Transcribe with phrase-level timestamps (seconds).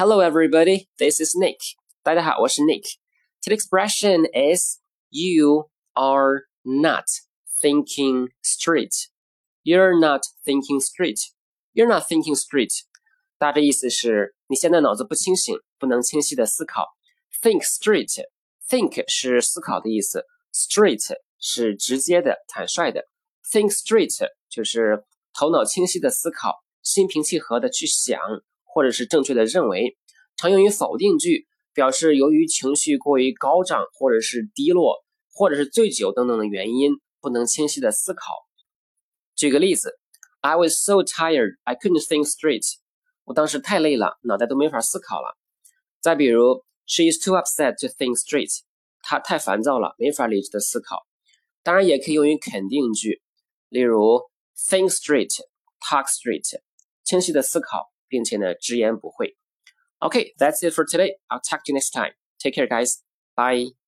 [0.00, 0.88] Hello, everybody.
[0.98, 1.56] This is Nick.
[2.02, 2.84] 大家好，我是 Nick.
[3.42, 7.06] Today's expression is "You are not
[7.62, 9.08] thinking straight."
[9.64, 11.20] You're not thinking straight.
[11.72, 12.82] You're not thinking straight.
[13.38, 16.86] 大致意思是你现在脑子不清醒，不能清晰的思考。
[17.40, 18.22] Think straight.
[18.68, 21.04] Think 是思考的意思，straight
[21.38, 23.06] 是直接的、坦率的。
[23.50, 24.14] Think straight
[24.50, 28.20] 就是头脑清晰的思考，心平气和的去想。
[28.73, 29.97] 或者是正确的认为，
[30.37, 38.47] 常用于否定句，表示由于情绪过于高涨，或者是低落，或者是醉酒等等的原因，不能清晰的思考。
[39.35, 39.99] 举个例子
[40.39, 42.75] ，I was so tired I couldn't think straight。
[43.25, 45.37] 我当时太累了，脑袋都没法思考了。
[45.99, 48.61] 再比如，She is too upset to think straight。
[49.01, 51.05] 她太烦躁了，没法理智的思考。
[51.63, 53.21] 当然也可以用于肯定句，
[53.69, 54.21] 例如
[54.57, 56.59] ，think straight，talk straight，
[57.03, 57.90] 清晰的思考。
[58.10, 59.36] 并且呢，直言不讳。
[60.00, 61.16] Okay, that's it for today.
[61.28, 62.12] I'll talk to you next time.
[62.38, 63.02] Take care, guys.
[63.34, 63.79] Bye.